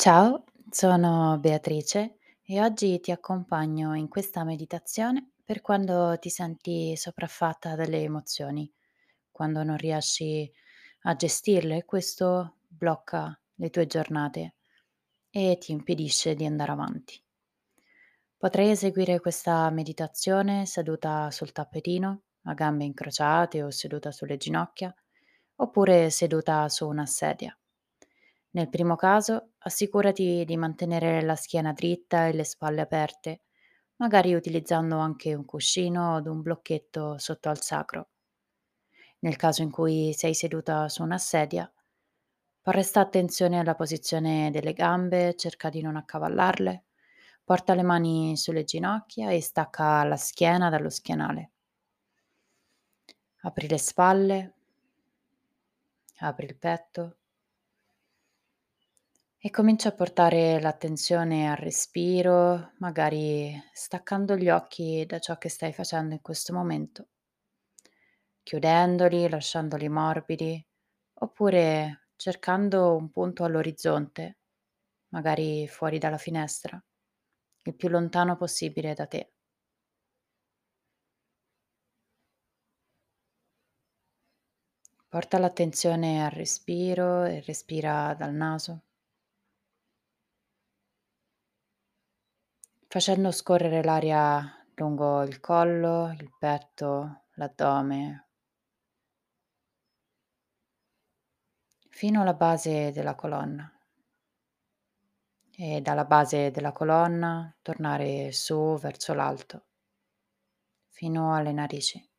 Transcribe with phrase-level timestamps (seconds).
[0.00, 7.74] Ciao, sono Beatrice e oggi ti accompagno in questa meditazione per quando ti senti sopraffatta
[7.74, 8.72] dalle emozioni,
[9.30, 10.48] quando non riesci
[11.02, 14.54] a gestirle, questo blocca le tue giornate
[15.30, 17.20] e ti impedisce di andare avanti.
[18.36, 24.94] Potrai eseguire questa meditazione seduta sul tappetino, a gambe incrociate o seduta sulle ginocchia,
[25.56, 27.56] oppure seduta su una sedia.
[28.50, 33.42] Nel primo caso, assicurati di mantenere la schiena dritta e le spalle aperte,
[33.96, 38.08] magari utilizzando anche un cuscino od un blocchetto sotto al sacro.
[39.20, 41.70] Nel caso in cui sei seduta su una sedia,
[42.62, 46.84] presta attenzione alla posizione delle gambe, cerca di non accavallarle,
[47.44, 51.50] porta le mani sulle ginocchia e stacca la schiena dallo schienale.
[53.42, 54.54] Apri le spalle,
[56.18, 57.17] apri il petto
[59.48, 65.72] e comincia a portare l'attenzione al respiro, magari staccando gli occhi da ciò che stai
[65.72, 67.08] facendo in questo momento,
[68.42, 70.66] chiudendoli, lasciandoli morbidi,
[71.20, 74.38] oppure cercando un punto all'orizzonte,
[75.10, 76.82] magari fuori dalla finestra,
[77.64, 79.32] il più lontano possibile da te.
[85.06, 88.84] Porta l'attenzione al respiro e respira dal naso.
[92.90, 98.28] Facendo scorrere l'aria lungo il collo, il petto, l'addome,
[101.90, 103.70] fino alla base della colonna.
[105.60, 109.66] E dalla base della colonna tornare su verso l'alto,
[110.88, 112.10] fino alle narici.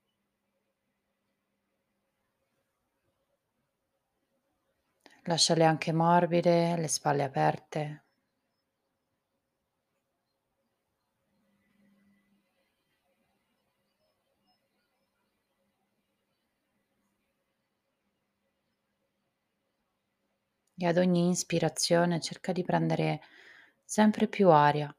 [5.23, 8.08] Lasciale anche morbide, le spalle aperte.
[20.81, 23.19] E ad ogni ispirazione cerca di prendere
[23.83, 24.93] sempre più aria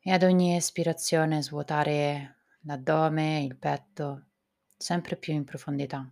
[0.00, 4.24] e ad ogni espirazione svuotare l'addome, il petto,
[4.76, 6.08] sempre più in profondità.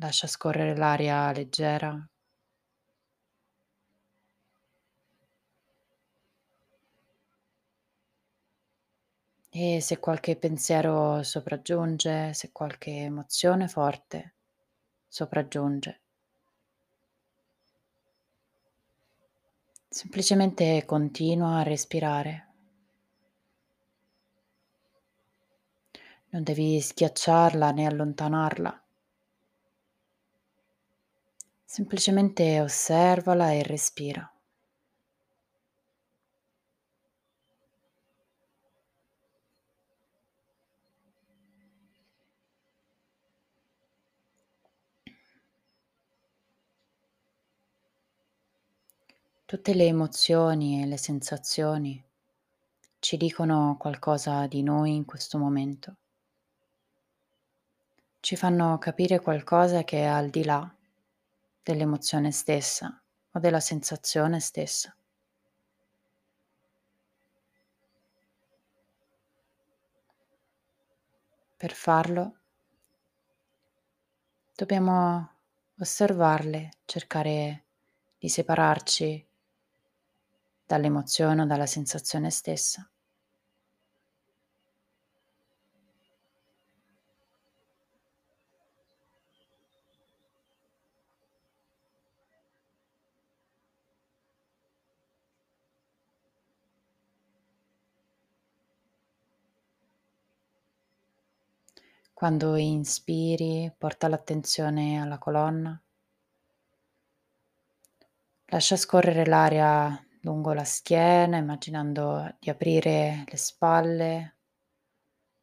[0.00, 2.08] Lascia scorrere l'aria leggera
[9.60, 14.36] E se qualche pensiero sopraggiunge, se qualche emozione forte
[15.08, 16.00] sopraggiunge.
[19.88, 22.46] Semplicemente continua a respirare.
[26.28, 28.80] Non devi schiacciarla né allontanarla.
[31.64, 34.32] Semplicemente osservala e respira.
[49.48, 52.04] Tutte le emozioni e le sensazioni
[52.98, 55.96] ci dicono qualcosa di noi in questo momento.
[58.20, 60.70] Ci fanno capire qualcosa che è al di là
[61.62, 64.94] dell'emozione stessa o della sensazione stessa.
[71.56, 72.36] Per farlo
[74.54, 75.30] dobbiamo
[75.78, 77.64] osservarle, cercare
[78.18, 79.27] di separarci
[80.68, 82.88] dall'emozione o dalla sensazione stessa.
[102.12, 105.80] Quando inspiri, porta l'attenzione alla colonna.
[108.46, 114.36] Lascia scorrere l'aria lungo la schiena, immaginando di aprire le spalle,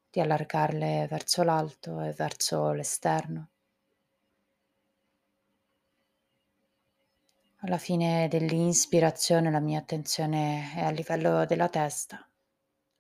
[0.10, 3.50] di allargarle verso l'alto e verso l'esterno.
[7.60, 12.28] Alla fine dell'inspirazione la mia attenzione è a livello della testa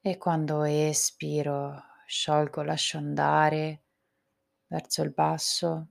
[0.01, 3.81] e quando espiro sciolgo, lascio andare
[4.67, 5.87] verso il basso,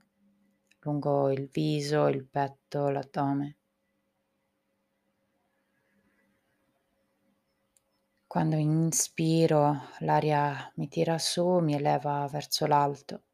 [0.79, 3.57] lungo il viso, il petto, l'addome.
[8.35, 13.27] Quando inspiro l'aria mi tira su, mi eleva verso l'alto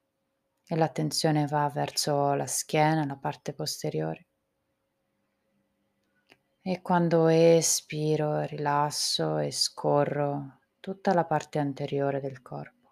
[0.64, 4.28] e l'attenzione va verso la schiena, la parte posteriore.
[6.62, 12.90] E quando espiro rilasso e scorro tutta la parte anteriore del corpo.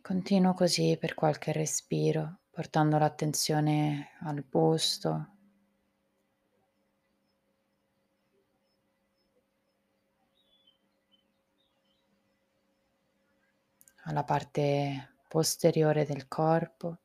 [0.00, 5.32] Continuo così per qualche respiro, portando l'attenzione al busto,
[14.08, 16.96] alla parte posteriore del corpo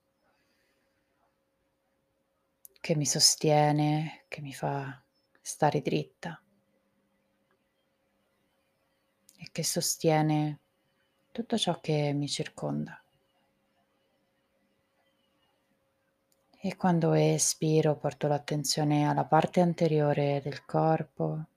[2.79, 5.03] che mi sostiene, che mi fa
[5.41, 6.41] stare dritta
[9.35, 10.59] e che sostiene
[11.31, 13.03] tutto ciò che mi circonda.
[16.57, 21.47] E quando espiro porto l'attenzione alla parte anteriore del corpo,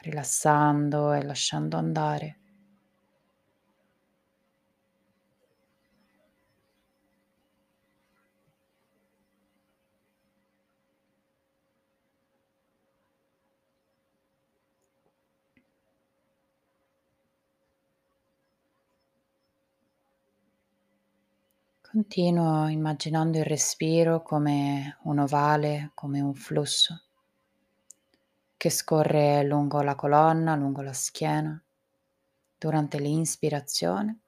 [0.00, 2.40] rilassando e lasciando andare.
[21.96, 27.04] Continuo immaginando il respiro come un ovale, come un flusso
[28.54, 31.58] che scorre lungo la colonna, lungo la schiena,
[32.58, 34.18] durante l'inspirazione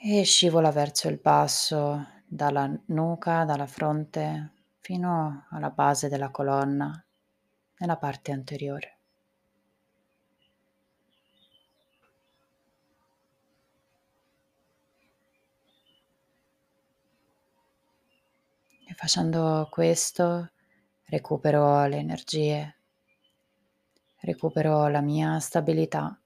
[0.00, 7.04] e scivola verso il basso, dalla nuca, dalla fronte fino alla base della colonna,
[7.80, 8.96] nella parte anteriore.
[18.85, 20.52] E facendo questo
[21.04, 22.76] recupero le energie,
[24.20, 26.18] recupero la mia stabilità,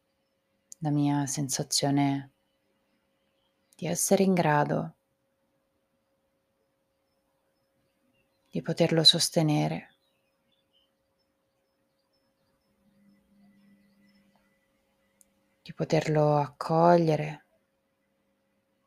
[0.78, 2.30] la mia sensazione
[3.74, 4.94] di essere in grado
[8.50, 9.94] di poterlo sostenere.
[15.62, 17.44] Di poterlo accogliere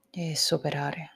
[0.09, 1.12] e superare.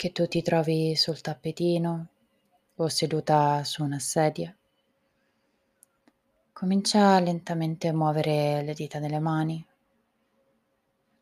[0.00, 2.06] Che tu ti trovi sul tappetino
[2.76, 4.56] o seduta su una sedia.
[6.52, 9.66] Comincia lentamente a muovere le dita delle mani,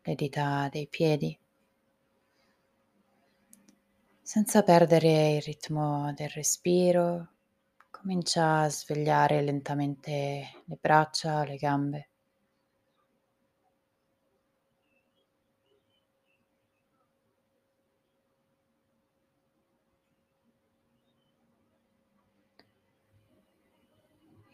[0.03, 1.35] le dita dei piedi,
[4.21, 7.29] senza perdere il ritmo del respiro.
[7.89, 12.09] Comincia a svegliare lentamente le braccia, le gambe.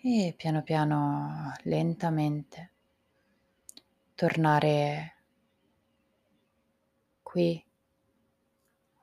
[0.06, 2.72] E piano piano, lentamente,
[4.14, 5.14] tornare
[7.24, 7.66] qui,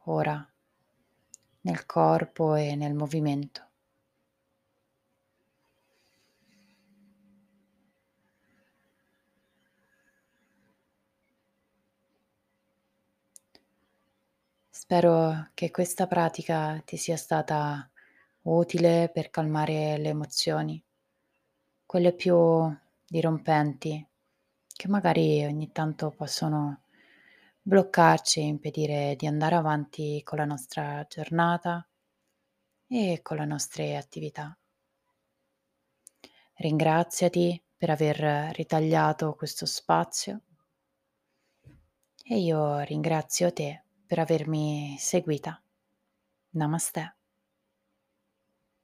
[0.05, 0.47] ora,
[1.63, 3.69] nel corpo e nel movimento.
[14.69, 17.89] Spero che questa pratica ti sia stata
[18.43, 20.85] utile per calmare le emozioni
[21.91, 22.73] quelle più
[23.05, 24.07] dirompenti,
[24.65, 26.83] che magari ogni tanto possono
[27.61, 31.85] bloccarci e impedire di andare avanti con la nostra giornata
[32.87, 34.57] e con le nostre attività.
[36.59, 40.43] Ringraziati per aver ritagliato questo spazio
[42.23, 45.61] e io ringrazio te per avermi seguita.
[46.51, 47.20] Namaste.